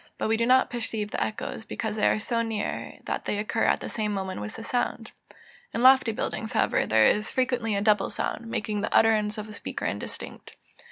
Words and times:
But 0.17 0.29
we 0.29 0.35
do 0.35 0.47
not 0.47 0.71
perceive 0.71 1.11
the 1.11 1.23
echoes, 1.23 1.63
because 1.63 1.95
they 1.95 2.07
are 2.07 2.17
so 2.17 2.41
near 2.41 2.97
that 3.05 3.25
they 3.25 3.37
occur 3.37 3.65
at 3.65 3.81
the 3.81 3.87
same 3.87 4.11
moment 4.13 4.41
with 4.41 4.55
the 4.55 4.63
sound. 4.63 5.11
In 5.75 5.83
lofty 5.83 6.11
buildings, 6.11 6.53
however, 6.53 6.87
there 6.87 7.05
is 7.05 7.31
frequently 7.31 7.75
a 7.75 7.81
double 7.81 8.09
sound, 8.09 8.47
making 8.47 8.81
the 8.81 8.91
utterance 8.91 9.37
of 9.37 9.47
a 9.47 9.53
speaker 9.53 9.85
indistinct. 9.85 10.55